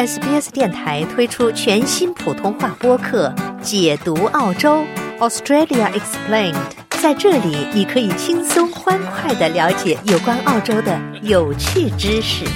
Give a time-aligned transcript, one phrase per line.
[0.00, 3.28] SBS 电台推出全新普通话播客
[3.60, 4.82] 《解读澳洲
[5.18, 6.54] Australia Explained》。
[7.02, 12.46] 在这里，你可以轻松欢快的了解有关澳洲的有趣知识。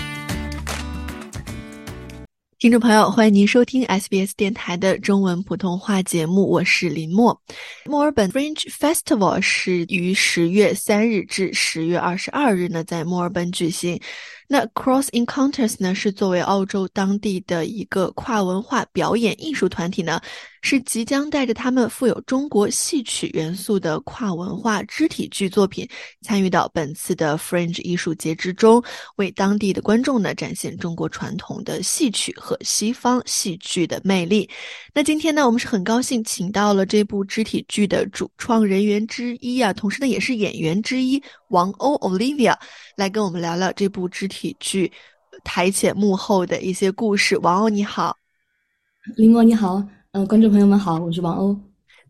[2.59, 7.39] 听众朋友，欢迎您收听 SBS 电台的中文普通话节目，我是林默。
[7.85, 14.01] 墨尔本 Fringe Festival 是于十月三日至十月二十二日呢，在墨尔本举行。
[14.47, 20.21] 那 Cross Encounters 呢，是作为澳洲当地的一个跨文化表演艺术团体呢，
[20.61, 25.89] 是即将带着他们富有中国戏曲元素的跨文化肢体剧作品，
[26.23, 28.83] 参与到本次的 Fringe 艺术节之中，
[29.17, 34.49] 为当地的观众呢展现中国传统的戏曲和西方戏剧的魅力。
[34.93, 41.21] 那今天呢，我们是很高兴请到了这部肢体剧的主创人员之一啊，同时呢也是演员之一
[41.55, 42.57] 王鸥 Olivia
[42.97, 44.91] 来跟我们聊聊这部肢体剧
[45.45, 47.39] 台前幕后的一些故事。
[47.39, 48.17] 王鸥你好，
[49.17, 51.57] 林默你好，嗯，观众朋友们好，我是王鸥。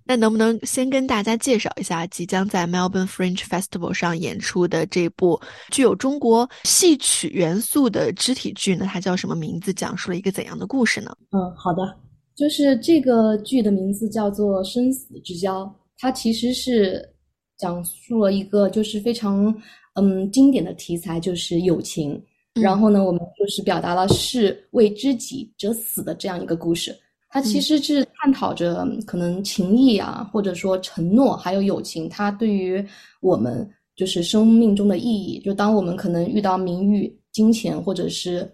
[0.06, 5.38] 那能不能先跟大家介绍一下即将在 Melbourne Fringe Festival 上演出的这部
[5.70, 8.86] 具有中国戏曲元素的肢体剧呢？
[8.90, 9.74] 它叫什么名字？
[9.74, 11.14] 讲述了一个怎样的故事呢？
[11.33, 11.83] 嗯，好的。
[12.34, 15.62] 就是这个剧的名字叫做《生死之交》，
[15.98, 17.13] 它其实是
[17.64, 19.46] 讲述了一个就是非常
[19.94, 22.22] 嗯经典的题材，就是友情。
[22.52, 26.94] 然后呢，我们就是表达了是为知己者死的这样一个故事。
[27.30, 32.84] 它其实是探讨着可能情谊啊，或者说承诺，还有友情，它对于
[33.22, 35.40] 我们就是生命中的意义。
[35.40, 38.46] 就当我们可能遇到名誉、金钱，或者是。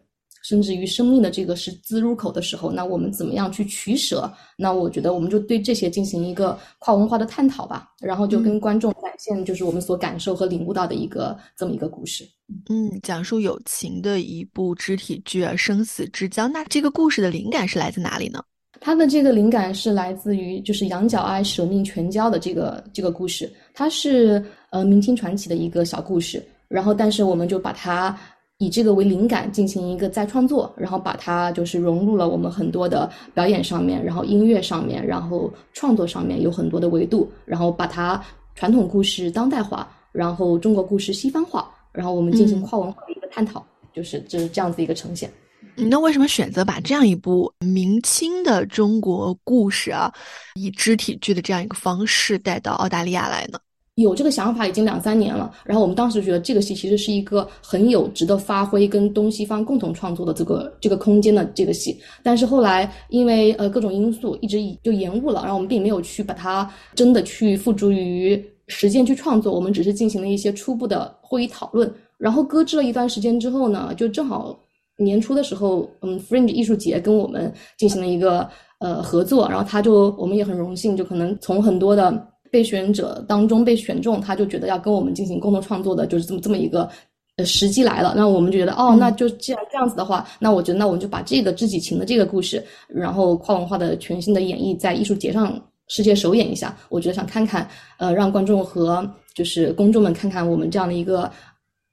[0.42, 4.33] 甚至于生命的这个是滋入口的时候，那我们怎么样去取舍？
[4.56, 12.24] 那我觉得我们就对这些进行一个跨文化的探讨吧，然后就跟观众展现就是我们所感受和领悟到的一个这么一个故事。
[12.68, 16.46] 嗯，讲述友情的一部肢体剧啊，《生死之交》。
[16.48, 18.42] 那这个故事的灵感是来自哪里呢？
[18.80, 28.18] 它的这个灵感是来自于就是羊角哀舍命全交的这个这个故事，它是呃明清传奇的一个小故事，然后但是我们就把它。
[28.61, 38.23] 以这个为灵感进行一个再创作，然后把它就是融入了我们很多的表演上面，然后音乐上面，然后创作上面有很多的维度，然后把它
[38.55, 45.33] 传统故事当代化，然后中国故事西方化，然后我们进行跨文化的一个探讨，就是就是这样子一个呈现。
[45.77, 50.13] 那为什么选择把这样一部明清的中国故事啊，
[50.55, 53.59] 以肢体剧的这样一个方式带到澳大利亚来呢？
[54.00, 74.58] 有这个想法已经两三年了，然后我们当时觉得这个戏其实是一个很有值得发挥跟东西方共同创作的这个这个空间的这个戏，但是后来因为呃各种因素一直就延误了，然后我们并没有去把它真的去付诸于实践去创作，我们只是进行了一些初步的会议讨论，然后搁置了一段时间之后呢，就正好
[74.96, 82.30] 年初的时候，嗯，Fringe 艺术节跟我们进行了一个呃合作，然后他就我们也很荣幸，就可能从很多的。
[82.50, 86.88] 被选者当中被选中，他就觉得要跟我们进行共同创作的，就是这么这么一个
[87.36, 88.14] 呃时机来了。
[88.16, 96.77] 那我们就觉得，哦，那就既然这样子的话，那我觉得那我们就把这个知己情的这个故事，然后跨文化的全新的演绎，在艺术节上世界首演一下。
[96.88, 97.68] 我觉得想看看，
[97.98, 101.30] 呃，让观众和就是公众们看看我们这样的一个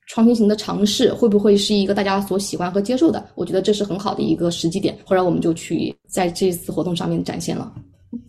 [0.08, 3.24] 创新型的尝试，会不会是一个大家所喜欢和接受的？
[3.36, 4.98] 我觉得这是很好的一个时机点。
[5.06, 7.72] 后来我们就去在这次活动上面展现了。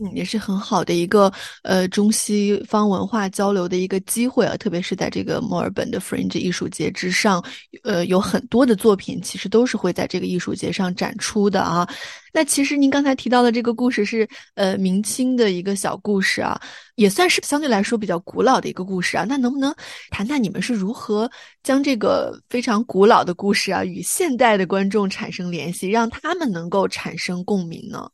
[0.01, 1.33] 嗯，也是很好的一个
[1.63, 7.45] 呃中西方文化交流的一个机会啊，特别是在这个墨尔本的 Fringe 艺术节之上，
[7.83, 11.89] 呃，有很多的作品其实都是会在这个艺术节上展出的啊。
[12.33, 16.61] 那其实您刚才提到的这个故事是呃明清的一个小故事啊，
[16.95, 19.25] 也算是相对来说比较古老的一个故事啊。
[19.29, 19.75] 那能不能
[20.11, 21.29] 谈谈你们是如何
[21.65, 28.09] 将这个非常古老的故事啊与现代的观众产生联系，让他们能够产生共鸣呢？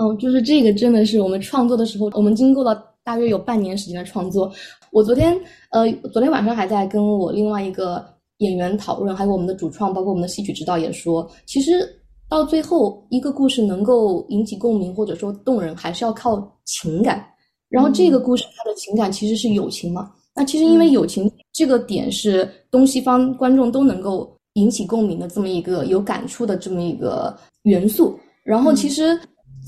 [0.00, 4.50] 嗯，就是这个真的是我们创作的时候，我们经过了大约有半年时间的创作。
[4.92, 5.38] 我昨天
[5.72, 8.02] 呃，昨天晚上还在跟我另外一个
[8.38, 11.86] 演员讨论，还有我们的主创，包括我们的戏曲指导也说，其实
[12.30, 17.22] 到最后一个故事能够引起共鸣或者说动人，还是要靠情感。
[17.68, 20.10] 然后这个故事它的情感其实是友情嘛？
[20.34, 28.18] 那其实因为友情这个点是东西方观众都能够引起共鸣的这么一个有感触的这么一个元素。
[28.44, 29.20] 然后其实。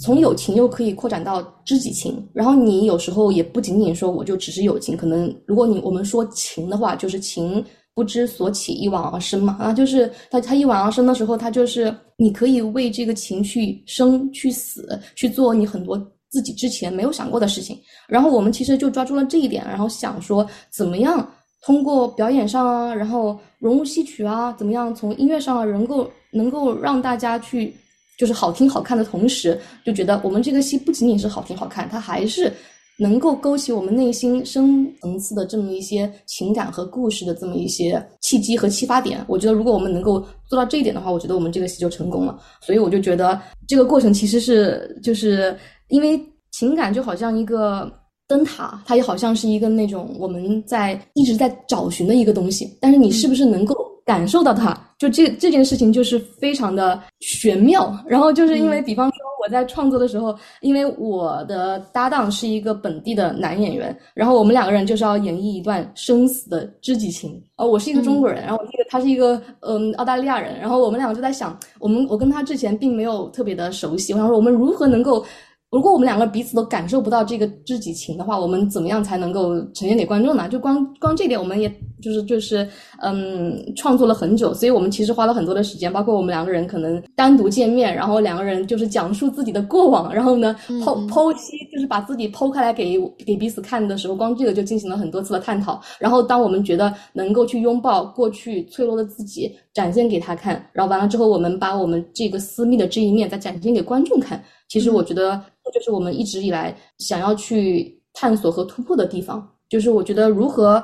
[0.02, 7.64] 从友情又可以扩展到知己情，然后你有时候也不仅仅说我就只是友情，可能如果你我们说情的话，就是情
[7.94, 15.96] 不知所起，一往而生嘛啊，就是他他一往而生的时候，他就是你可以为这个情去生去死去做你很多
[16.31, 17.78] 自己之前没有想过的事情，
[18.08, 21.25] 然后我们其实就抓住了这一点，然后想说怎么样
[21.64, 27.72] 通过表演上啊，然后融入戏曲啊，怎么样从音乐上啊，能够能够让大家去。
[28.18, 32.52] 就是好听好看的同时，就觉得我们这个戏不仅仅是好听好看，它还是
[32.98, 39.24] 能够勾起我们内心深层次的这么一些情感和故事的这么一些契机和启发点。
[39.26, 42.38] 我觉得如果我们能够做到这一点的话，我觉得我们这个戏就成功了。
[42.60, 45.56] 所以我就觉得这个过程其实是就是
[45.88, 46.20] 因为
[46.52, 47.90] 情感就好像一个
[48.28, 53.74] 灯塔，它也好像是一个那种我们在一直在找寻的一个东西，但是你是不是能够？
[54.04, 57.96] 感受到它，就这这件事情就是非常的玄妙。
[58.06, 67.43] 然后就是因为，比方说我在创作的时候，因为我的搭档是一个本地的男演员，然后我们两个人就是要演绎一段生死的知己情。
[67.56, 75.25] 呃，我是一个中国人，然后那个他是一个嗯澳大利亚人，然后我们两个就在想，我们我跟他之前并没有特别的熟悉，我想说我们如何能够。
[75.70, 80.46] 如果我们两个彼此都感受不到这个知己情的话，我们怎么样才能够呈现给观众呢？
[80.46, 82.69] 就光光这点，我们也就是就是
[83.00, 95.81] 嗯，创作了很久，所以我们其实花了很多的时间，包括我们两个人可能单独见面，然后两个人就是讲述自己的过往，然后呢剖剖析，就是把自己剖开来给给彼此看的时候，光这个就进行了很多次的探讨。
[95.99, 104.43] 然后当我们觉得能够去拥抱过去脆弱的自己，展现给他看，然后完了之后，我们把我们这个私密的这一面再展现给观众看。
[104.69, 105.40] 其实我觉得。
[105.64, 109.48] 这就是我们一直以来想要去探索和突破的地方。
[109.69, 110.82] 就是我觉得如何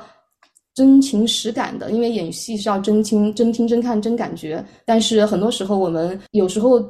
[0.78, 4.64] 真情实感的，因为演戏是要真听、真听、真看、真感觉。
[4.84, 6.80] 但是很多时候，我们有时候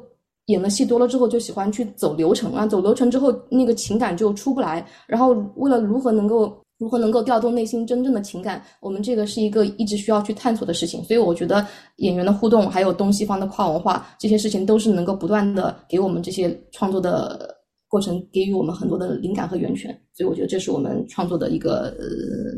[0.49, 4.87] 演了戏多了之后，就喜欢去走流程啊，走流程之后，那个情感就出不来。
[5.07, 11.03] 然后为了如何能够如何能够调动内心真正的情感，我们这个是一个一直需要去探索的事情。
[11.05, 17.57] 所以我觉得演员的互动，还有东西方的跨文化这些事情，都是能够不断的给我们这些创作的。
[17.91, 22.05] 过程给予我们很多的灵感和源泉，所以我觉得这是我们创作的一个呃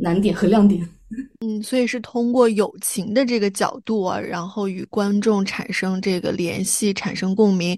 [0.02, 0.84] 难点和亮点。
[1.40, 7.76] 嗯，所以是通过友情的这个角度啊，然后与观众产生这个联系，产生共鸣。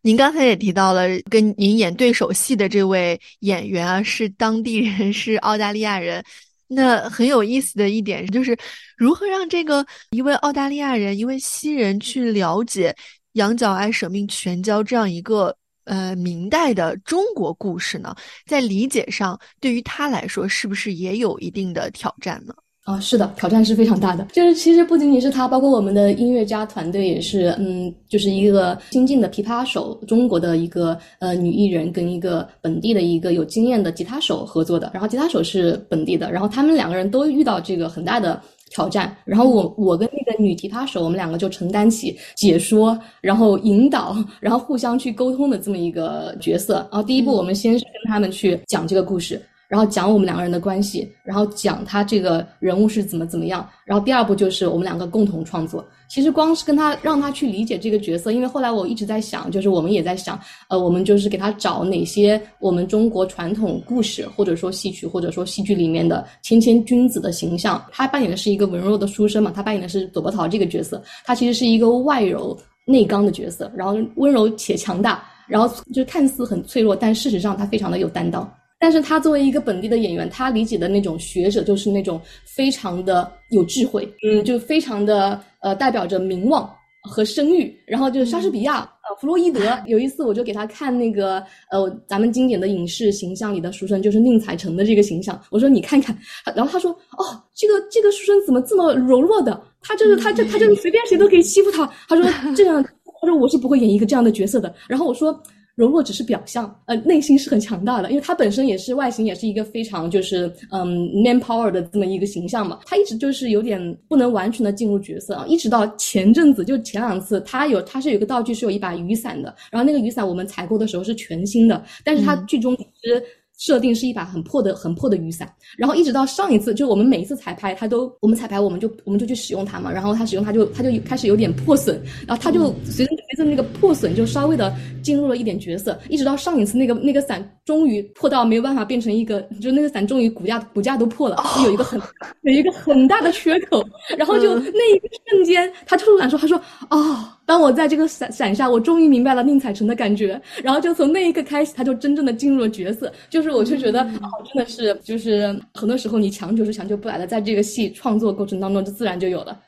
[0.00, 6.24] 您刚才也提到了，跟您演对手戏的这位演员啊是当地人，是澳大利亚人。
[6.66, 8.56] 那很有意思的一点就是
[8.96, 12.94] 如何让这个一位澳大利亚人，一位西人去了解
[13.32, 15.56] 羊角哀舍命全交这样一个。
[15.84, 18.14] 呃，明代的中国故事呢，
[18.46, 22.54] 在理解上对于他来说，是不是也有一定的挑战呢？
[22.84, 24.26] 啊，是的，挑战是非常大的。
[24.32, 34.90] 就是其实不仅仅是他，包括我们的音乐家团队也是，嗯，就是一个新晋的琵琶手，中国的一个呃女艺人跟一个本地的一个有经验的吉他手合作的。
[34.92, 38.40] 然后吉他手是本地的，然后他们两个人都遇到这个很大的。
[38.74, 46.76] 挑战，然后我我跟那个女吉他手，我们两个就承担起解说，然后引导，然后互相去沟通的这么一个角色。
[46.90, 49.38] 然后第一步，我们先是跟他们去讲这个故事。
[49.72, 53.66] 然后讲我们两个人的关系，然后讲他这个人物是怎么怎么样。
[53.86, 55.82] 然后第二步就是我们两个共同创作。
[56.10, 60.38] 其实光是跟他让他去理解这个角色，因为后来我一直在想，就是我们也在想，
[60.68, 67.82] 呃，我们就是给他找哪些我们中国传统故事，或者说戏曲，或者说戏剧里面的谦谦君子的形象。
[67.90, 72.54] 他扮演的是一个文弱的书生嘛，他扮演的是左伯桃这个角色，他其实是一个外柔
[72.84, 78.46] 内刚的角色，然后温柔且强大，然后就看似很脆弱，但事实上他非常的有担当。
[78.82, 86.68] 但是他作为一个本地的演员，他理解的那种学者就是那种非常的有智慧，嗯，就非常的呃代表着名望
[87.04, 87.72] 和声誉。
[87.86, 89.60] 然后就是莎士比亚，呃，弗洛伊德。
[89.86, 91.38] 有一次我就给他看那个
[91.70, 95.40] 呃咱们经典的影视形象里的书生，就是宁采臣的这个形象。
[95.50, 96.18] 我说你看看，
[96.56, 99.62] 然后他说哦，这个这个书生怎么这么柔弱的？
[99.80, 101.88] 他就是他这他就是随便谁都可以欺负他。
[102.08, 102.26] 他说
[102.56, 104.74] 这样，他说我是不会演一个这样的角色的。
[104.88, 105.40] 然后我说。
[105.74, 112.80] 柔弱只是表象，呃，内心是很强大的，因为他本身也是外形也是一个非常就是嗯 man power 的这么一个形象嘛。
[112.84, 123.22] 他一直就是有点不能完全的进入角色啊，一直到前阵子就前两次，他有他是有一个道具是有一把雨伞的，然后那个雨伞我们采购的时候是全新的，但是他剧中其实。
[123.58, 125.48] 设定是一把很破的、很破的雨伞，
[125.78, 142.00] 然后一直到上一次，就我们每一次彩排，他都我们彩排，我们就我们就去使用它嘛，然后他使用它就他就开始有点破损，然后他就随着随着那个破损就稍微的进入了一点角色，一直到上一次那个那个伞终于破到没有办法变成一个，就那个伞终于骨架骨架都破了，有一个很
[142.42, 143.82] 有一个很大的缺口，
[144.16, 146.60] 然后就那一个瞬间，他突然说，他说
[146.90, 147.28] 哦。
[147.44, 153.12] 当我在这个伞伞下，我终于明白了宁采臣的感觉，然后就从那一刻开始，他就真正的进入了角色。
[153.28, 159.58] 就是我就觉得，哦，真的是，就是很多时候你强求是强求不来的，在这个戏创作过程当中，就自然就有了。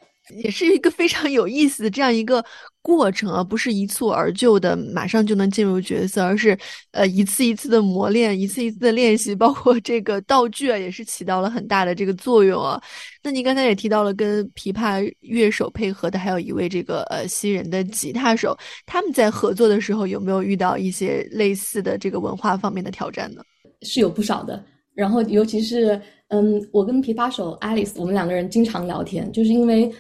[0.42, 2.42] 也是一个非常有意思的这样一个
[2.80, 6.56] 过程啊，不是一蹴而就的，马上就能进入角色，而是
[6.92, 12.80] 呃一次一次的磨练，一次一次的练习，包括这个道具啊，也是起到了很大的这个作用啊。
[13.22, 23.42] 那您刚才也提到了跟琵琶乐手配合的，还有一位这个呃新人的吉他手，他们在合作的时候有没有遇到一些类似的这个文化方面的挑战呢？
[23.82, 24.64] 是有不少的，
[24.94, 29.92] 然后尤其是嗯，我跟琵琶手 Alice，我们两个人经常聊天，就是因为。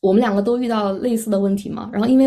[0.00, 2.26] 我们两个都遇到类似的问题嘛，然后因为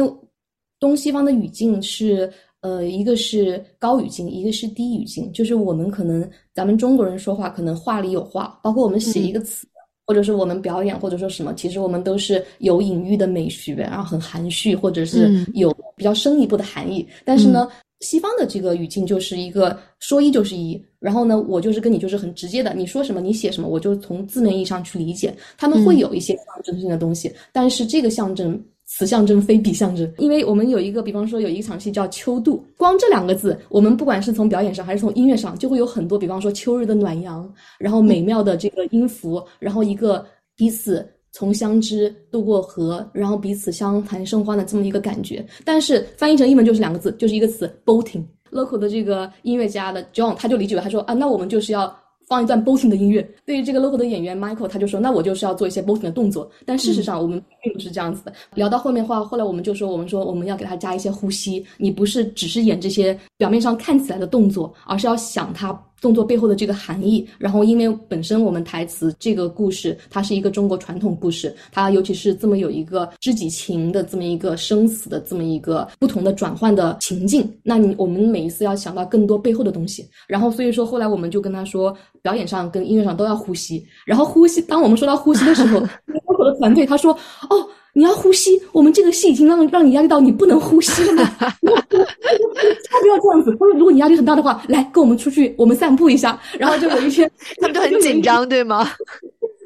[0.80, 9.68] 东西方的语境是，呃，一个是高语境，一个是低语境，就是我们可能咱们中国人说话可能话里有话，包括我们写一个词，
[10.06, 17.68] 或者是我们表演，或者说什么，其实我们都是有隐喻的美学，然后很含蓄，或者是有比较深一步的含义，但是呢。
[18.04, 25.34] 西方的这个语境就是一个说一就是一，然后呢，我就是跟你就是很直接的，你说什么你写什么，我就从字面意义上去理解。
[25.58, 41.08] 他们会有一些象征性的东西，但是这个象征此象征非彼象征，因为我们有一个，比方说有一场戏叫《秋度》，光这两个字，我们不管是从表演上还是从音乐上，就会有很多，比方说秋日的暖阳，然后美妙的这个音符，然后一个彼此。
[41.34, 48.24] 从相知渡过河，然后彼此相谈甚欢的这么一个感觉，但是翻译成英文就是两个字，就是一个词 boating。
[48.52, 51.92] local 的这个音乐家的 John 他就理解为他说啊，那我们就是要
[52.28, 53.28] 放一段 boating 的音乐。
[53.48, 56.48] 对于这个 local 的演员 Michael，他就说那我就是要做一些 boating 的动作。
[56.64, 58.32] 但事实上我们并不是这样子的。
[58.54, 65.74] 聊到后面话，后来我们就说我们说我们要给他加一些呼吸，你不是只是演这些表面上看起来的动作，而是要想他。
[66.04, 85.80] 动作背后的这个含义，然后因为本身我们台词这个故事，它是一个中国传统故事，它尤其是这么有一个知己情的这么一个生死的这么一个不同的转换的情境，那你我们每一次要想到更多背后的东西，然后所以说后来我们就跟他说，表演上跟音乐上都要呼吸，然后呼吸，当我们说到呼吸的时候，
[86.38, 87.14] 我的团队他说，
[87.50, 87.66] 哦。
[87.96, 91.24] 你要呼吸，我们这个戏已经让让你压力到你不能呼吸了吗？
[91.40, 93.52] 他不要这样子。
[93.52, 96.40] 他说，如果你压力很大的话，来跟我们出去，我们散步一下。
[96.58, 97.30] 然后就有一天，
[97.62, 98.84] 他们都很紧张，对吗？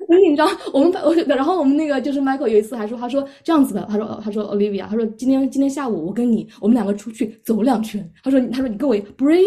[0.10, 0.50] 很紧张。
[0.74, 8.06] 我们我然后我们那个就是 Michael 有一次还说，他说这样子的，他说他说 Olivia，他说今天今天下午我跟你我们两个出去走两圈。
[8.24, 9.46] 他说他说你跟我 breathe，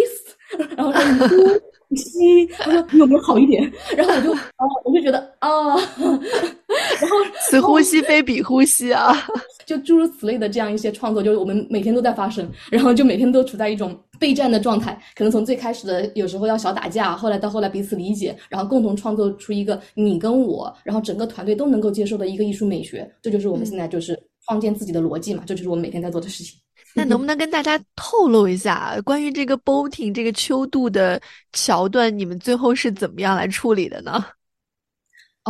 [0.76, 1.60] 然后说你呼。
[1.96, 3.68] 吸，他说你有没有好一点？
[3.96, 5.74] 然后我就，啊，我就觉得啊，
[7.00, 7.16] 然后
[7.48, 9.14] 此呼吸非彼呼吸啊，
[9.66, 15.00] 就诸如此类的这样一些创作，就是我们每天都在发生，然后就每天都处在一种备战的状态。
[15.14, 23.10] 可能从最开始的有时候要小打架，后来到后来彼此理解，然后共同创作出一个你跟我，然后整个团队都能够接受的一个艺术美学。
[23.20, 26.58] 这就是我们现在就是创建自己的逻辑嘛，这就是我们每天在做的事情。
[26.94, 31.20] 那能不能跟大家透露一下关于这个 boating 这个秋度的
[31.52, 34.24] 桥段，你们最后是怎么样来处理的呢？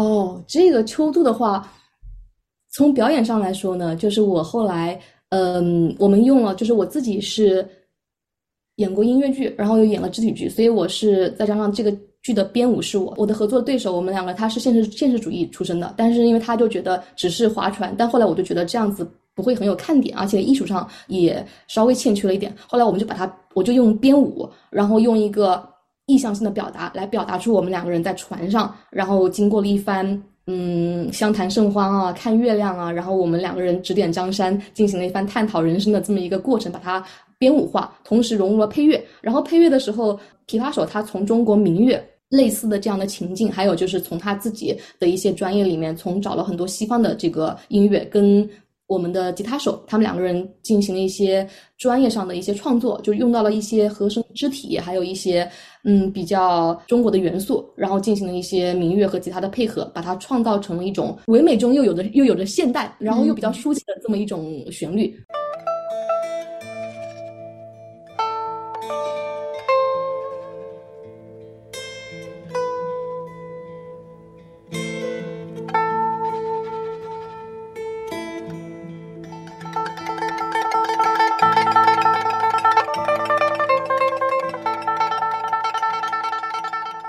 [0.00, 1.70] 哦，这个秋度的话，
[2.70, 7.68] 从表演上来说呢，就是我后来，嗯，我们用了，就是我自己是
[8.76, 19.06] 演过音乐剧，然后又演了肢体剧，所以我是再加上这个剧的编舞是我，我的合作对手，我们两个他是现实现实主义出身的，但是因为他就觉得只是划船，但后来我就觉得这样子。
[19.32, 22.54] 不会很有看点，而且艺术上也稍微欠缺了一点。
[22.68, 25.66] 后来我们就把它，我就用编舞，然后用一个
[26.10, 37.04] 意向性的表达来表达出我们两个人在船上，然后经过了一番嗯相谈甚欢啊，看月亮啊，然后我们两个人指点江山，进行了一番探讨人生的这么一个过程，把它
[37.38, 39.00] 编舞化，同时融入了配乐。
[39.20, 48.48] 然后配乐的时候，琵琶手他从中国民乐类似的这样的情境，还有就是从他自己的一些专业里面，从找了很多西方的这个音乐跟。
[48.90, 55.48] 我们的吉他手，他们两个人进行了一些专业上的一些创作，就用到了一些和声、肢体，还有一些
[55.84, 65.16] 嗯比较中国的元素，然后进行了一些民乐和吉他的配合，把它创造成了一种唯美中又有的又有着现代，然后又比较抒情的这么一种旋律。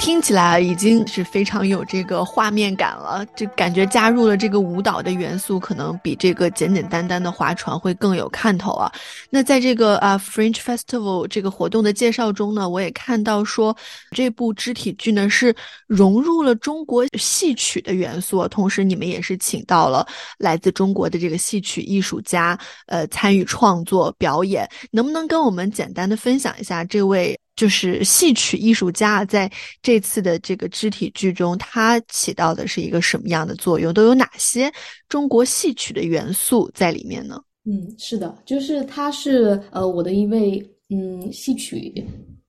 [0.01, 8.91] 听起来已经是非常有这个画面感了，就感觉加入了这个舞蹈的元素，可能比这个简简单单的划船会更有看头啊。
[9.29, 13.77] 那在这个啊 French Festival 这个活动的介绍中呢，我也看到说
[14.09, 15.55] 这部肢体剧呢是
[15.85, 20.05] 融入了中国戏曲的元素，同时你们也是请到了
[20.39, 33.93] 来自中国的这个戏曲艺术家，呃参与创作表演，能不能跟我们简单的分享一下这位就是戏曲艺术家在这次的这个肢体剧中，它起到的是一个什么样的作用？
[33.93, 34.71] 都有哪些
[35.09, 37.41] 中国戏曲的元素在里面呢？
[37.65, 41.93] 嗯，是的，就是他是呃我的一位嗯戏曲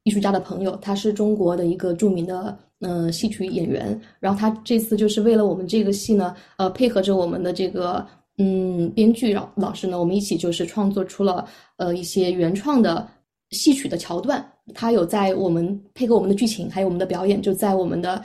[0.05, 8.07] 艺术家的朋友，他是中国的一个著名的呃戏曲演员，然后他这次就是为了我们这个戏呢，呃配合着我们的这个
[8.39, 13.07] 嗯编剧老老师呢，我们一起就是创作出了呃一些原创的
[13.51, 14.52] 戏曲的桥段。
[14.75, 18.23] 他有在我们配合我们的剧情，还有我们的表演，就在我们的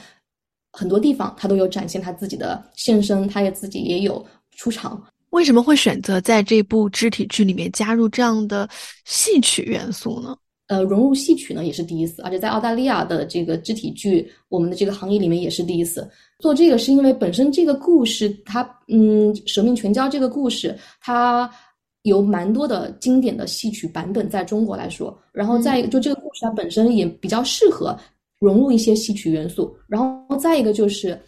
[0.71, 4.23] 很多地方，他都有展现他自己的现身，他也自己也有
[4.55, 5.03] 出场。
[5.31, 8.69] 为什么会选择在这部肢体剧里面加入这样的
[9.03, 10.37] 戏曲元素呢？
[10.67, 16.07] 呃，融入戏曲呢也是第一次，而且在澳大利亚的这个肢体剧，我们的这个行业里面也是第一次
[16.39, 21.49] 做这个，是因为本身这个故事它，嗯，《舍命全交》这个故事它。
[22.07, 27.97] 有蛮多的经典的戏曲版本，在中国来说，然后再一个，就这个故事它本身也比较适合
[28.39, 31.19] 融入一些戏曲元素，然后再一个就是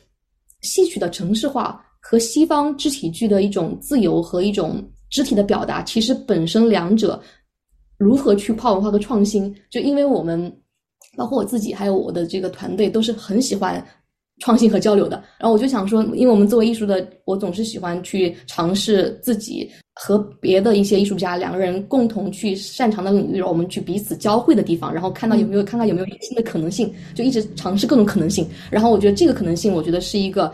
[0.61, 7.21] 戏曲的城市化和西方肢体剧的一种自由和一种肢体的表达，其实本身两者
[7.97, 10.51] 如何去跨文化和创新，就因为我们
[11.15, 13.85] 包括我自己还有我的这个团队都是很喜欢。
[14.41, 19.69] 创新和交流的，然后我就想说，因为我们作为艺术的，我总是喜欢去尝试自己
[20.01, 28.47] 和别的一些艺术家两个人共同去擅长的领域，让我们去彼此交汇的地方，然后看到有没有看看有没有新的可能性，就一直尝试各种可能性。
[28.71, 30.53] 然后我觉得这个可能性，我觉得是一个，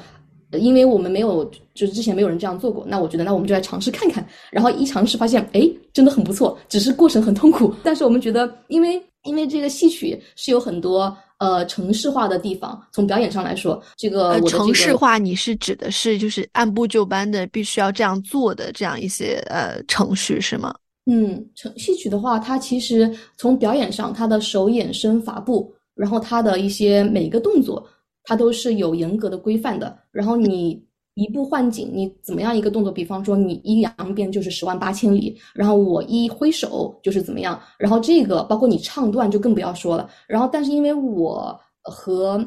[0.53, 4.27] 因为我们没有就是之前没有人这样做过，那我觉得那我们就来尝试看看。
[4.49, 5.61] 然后一尝试发现，哎，
[5.93, 11.15] 真的很不错，只是过程很痛苦，但是我们觉得，因为因为这个戏曲是有很多。
[11.37, 20.73] 呃，城市化的地方，从表演上来说，这个城市化，你是指的是就是按部就班的，必须要这样做的这样一些呃程序是吗？
[21.05, 27.87] 嗯，成戏曲的话，它其实从表演上，它的手眼身法步，然后它的一些每一个动作，
[28.23, 29.97] 它都是有严格的规范的。
[30.11, 30.83] 然后你。
[31.15, 32.91] 一步换景，你怎么样一个动作？
[32.91, 37.57] 比方说，你一扬鞭就是十万八千里，然后我一挥手就是怎么样？
[37.79, 40.09] 然后这个包括你唱段就更不要说了。
[40.27, 42.45] 然后，但是因为我和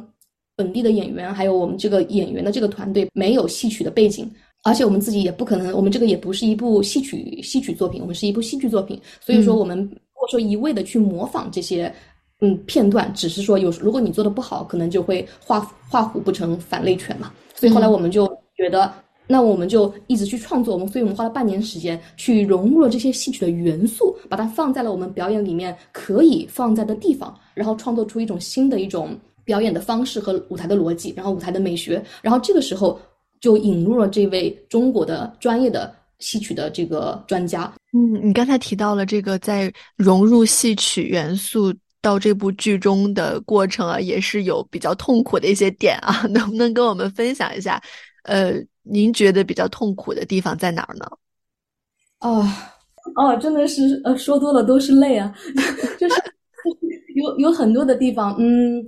[0.55, 4.31] 本地的演员，还有我们这个演员的这个团队没有戏曲的背景，
[4.65, 9.01] 而且我们自己也不可能，我们这个也不是一部戏曲戏曲作品，我们是一部戏剧作品。
[9.19, 11.91] 所以说，我们如果说一味的去模仿这些
[12.43, 17.33] 嗯片段，只是说有如果你做的不好，可能就会画画虎不成反类犬嘛。
[17.55, 18.29] 所以后来我们就。
[18.59, 18.93] 觉得
[19.27, 33.01] 那我们就一直去创作，我们所以我们花了半年时间去融入了这些戏曲的元素，把它放在了我们表演里面可以放在的地方，然后创作出一种新的一种表演的方式和舞台的逻辑，然后舞台的美学，然后这个时候
[33.41, 37.73] 就引入了这位中国的专业的戏曲的这个专家。
[37.93, 47.81] 嗯，你刚才提到了这个在融入戏曲元素到这部剧中的过程啊，也是有比较痛苦的一些点啊， 能不能跟我们分享一下？
[48.29, 51.07] 呃，您觉得比较痛苦的地方在哪儿呢？
[52.19, 52.75] 啊，
[53.17, 55.35] 哦，真的是，呃，说多了都是泪啊，
[55.99, 56.15] 就是
[57.15, 58.85] 有有很多的地方，嗯，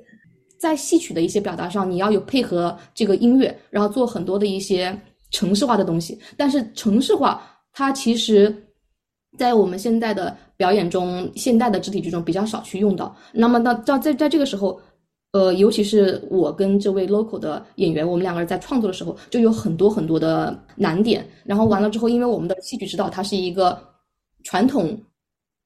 [0.58, 4.94] 在戏曲的一些表达上，你要有配合这个音乐，然后做很多的一些
[5.30, 6.20] 城市化的东西。
[6.36, 8.54] 但是城市化，它其实，
[9.38, 13.16] 在我们现在的表演中，现代的肢体剧中比较少去用到。
[13.32, 14.78] 那么，到到在在这个时候。
[15.32, 21.24] 呃，尤其是我跟这位 local 的演员，我们两个人在创作的时候，就有很多很多的难点。
[21.44, 23.80] 然后完了之后，因为我们的戏曲指导他是一个
[24.42, 25.00] 传统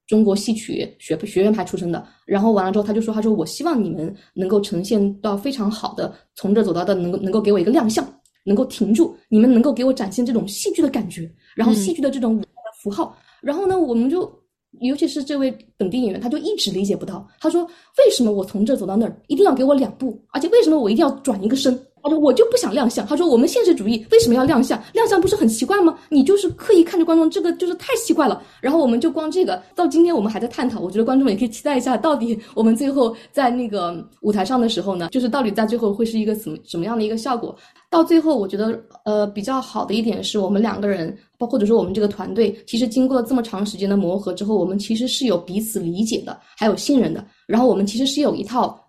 [0.07, 8.07] 中国戏曲学学院派出身的，然后完了之后，他就说：“他说我希望你们能够呈现到非常好的，从这走到的，能够能够给我一个亮相，
[8.44, 14.43] 能够停住，你们能够给我展现这种戏剧的感觉，然后戏剧的这种舞台的符号。”然后呢，我们就。
[14.80, 17.26] 尤其是这位本地演员，他就一直理解不到。
[17.40, 17.62] 他说
[17.98, 20.20] ：“为什么我从这走到那儿，一定要给我两步？
[20.32, 24.80] 而且为什么我一定要转一个身？”他说：“我就不想亮相。”他说：“我们现实主义为什么要亮相？
[24.92, 25.98] 亮相不是很奇怪吗？
[26.10, 30.78] 你就是刻意看着观众，这个就是太奇怪了。”然后我们就光这个，到今天我们还在探讨。
[30.80, 37.56] 我觉得观众也可以期待一下，到底我们最后在那个舞台上的时候呢，就是到底在最后会是一个什么什么样的一个效果？
[37.90, 41.16] 到最后，我觉得呃比较好的一点是我们两个人。
[41.36, 47.26] 包或者说我们这个团队，其实经过了这么长时间的磨合之后，我们其实是有彼此理解的，还有信任的。
[47.44, 48.80] 然后我们其实是有一套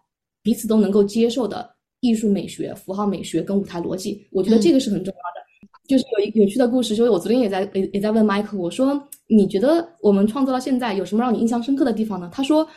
[0.44, 1.68] 彼此都能够接受的
[2.06, 4.26] 艺术美学、符号美学跟舞台逻辑。
[4.32, 5.46] 我觉得这个是很重要的。
[5.88, 12.28] 就是有一有趣的故事，就是我昨天也在也也在问麦克，我说你觉得我们创作到现在有什么让你印象深刻的地方呢？
[12.34, 12.68] 他说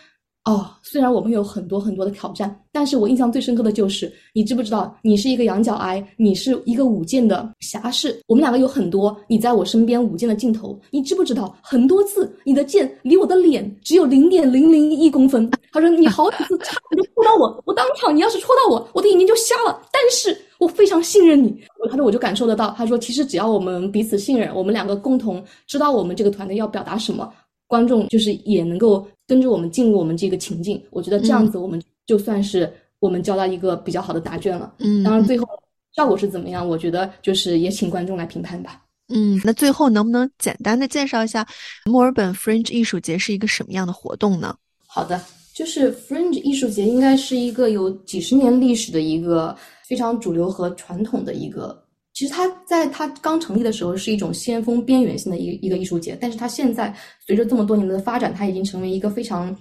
[0.44, 15.50] 哦，虽然我们有很多很多的挑战，但是我印象最深刻的就是，你知不知道，你是一个羊角癌，你是一个舞剑的侠士，我们两个有很多你在我身边舞剑的镜头，你知不知道，很多次你的剑离我的脸只有零点零零一公分。
[15.70, 19.82] 他说你好几次差点就戳到我，我当场你要是戳到我，我的眼睛就瞎了。
[19.92, 21.54] 但是我非常信任你，
[21.90, 27.30] 他说我就感受得到，他说其实只要我们彼此信任，我们两个共同知道我们这个团队要表达什么。
[27.68, 34.74] 观众就是也能够跟着我们进入我们这个情境，我觉得这样子我们就算是我们交到一个比较好的答卷了。
[34.78, 35.46] 嗯，当然最后
[35.94, 38.82] 效果是怎么样，我觉得就是也请观众来评判吧。
[39.08, 41.46] 嗯，那最后能不能简单的介绍一下
[41.84, 44.56] 墨尔本 Fringe 艺术节是一个什么样的活动呢？
[44.86, 45.22] 好的，
[45.54, 49.54] 就是 Fringe 艺术节应该是一个有几十年历史的一个
[49.86, 51.84] 非常主流和传统的一个。
[52.18, 56.92] 其实它在它刚成立的时候是一种先锋边缘性的一一个艺术节，但是它现在
[57.24, 59.56] 随着这么多年的发展，它已经成为一个非常，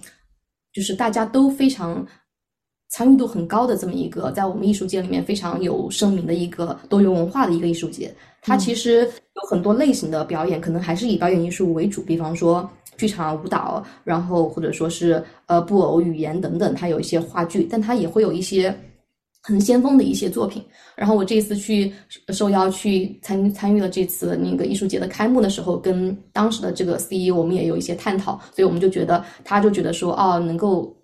[0.72, 2.04] 就是大家都非常
[2.90, 8.12] 参与度很高的这么一个，在我们艺术界里面非常有声名的一个多元文化的一个艺术节。
[8.42, 18.76] 它其实有很多类型的表演，可能还是以表演艺术为主，比方说剧场、舞蹈，然后或者说是呃布偶、语言等等，它有一些话剧，但它也会有一些。
[19.48, 20.62] 很先锋的一些作品，
[20.94, 21.90] 然后我这一次去
[22.34, 30.94] 受邀去参参与了这次那个艺术节的开幕的时候，跟当时的这个 CEO 我们也有一些探讨，所以我们就觉得他就觉得说，哦，能够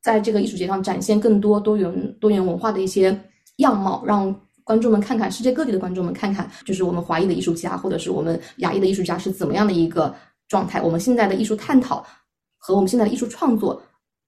[0.00, 3.14] 在这个艺术节上展现更多多元多元文化的一些
[3.56, 10.14] 样貌，让观众们看看世界各地的观众们看看，就是我们华裔的艺术家或者是我们亚裔的艺术家是怎么样的一个
[10.48, 12.02] 状态，我们现在的艺术探讨
[12.56, 13.82] 和我们现在的艺术创作。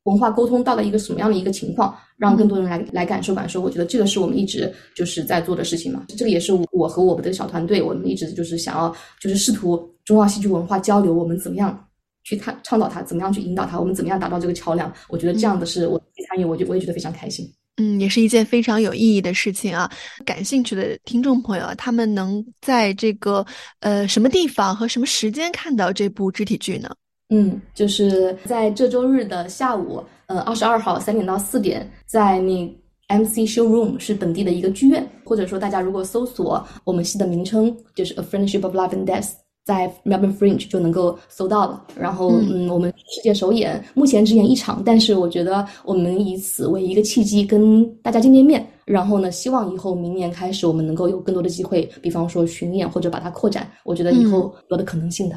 [0.04, 6.04] 文化沟通到了一个什么样的一个情况，让更多人来来感受感受，我觉得这个是我们一直就是在做的事情嘛。
[6.16, 11.88] 这个也是我和我们的小团队，我们一直就是想要就是试图中澳戏剧文化交流，我们怎么样
[12.22, 14.92] 去探倡导它，怎么样去引导它，我们怎么样达到这个桥梁。
[15.08, 17.50] 我觉得这样的是我参与，我就我也觉得非常开心。
[17.76, 19.90] 嗯，也是一件非常有意义的事情啊。
[20.24, 23.44] 感兴趣的听众朋友，他们能在这个
[23.80, 26.88] 呃什么地方和什么时间看到这部肢体剧呢？
[27.36, 32.64] 嗯，就是在这周日的下午，呃，二十二号三点到四点，在那
[33.08, 39.30] MC Showroom 是本地的一个剧院，或者说大家如果搜索我们戏的名称，就是 A Friendship of Love and Death，
[39.64, 41.84] 在 Melbourne Fringe 就能够搜到了。
[41.98, 48.64] 然后，嗯，我们世界首演，目前只演一场，但是我觉得我们以此为一个契机，跟大家见见面。
[48.84, 53.68] 然后呢，希望以后明年开始，我们能够有更多的机会，比方说巡演或者把它扩展。
[53.82, 55.36] 我觉得以后有的可能性的。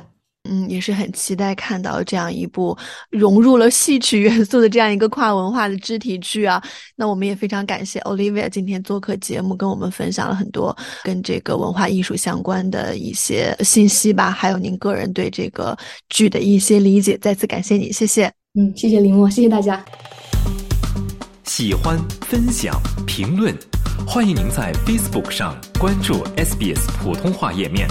[0.49, 2.77] 嗯，也是很期待看到这样一部
[3.10, 6.62] 融入了戏曲元素的这样一个跨文化的肢体剧啊。
[6.95, 15.77] 那我们也非常感谢 Olivia 今天做客节目，跟我们分享了很多跟这个文化艺术相关的一些信息吧，还有您个人对这个
[16.10, 17.17] 剧的一些理解。
[17.19, 18.31] 再次感谢你，谢谢。
[18.60, 19.83] 嗯，谢谢林墨，谢谢大家。
[21.43, 23.55] 喜欢、分享、评论，
[24.05, 27.88] 欢迎您在 Facebook 上关注 SBS 普通话页面。